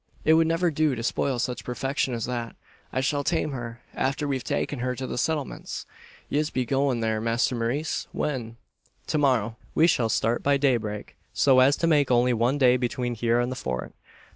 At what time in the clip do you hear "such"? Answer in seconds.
1.37-1.63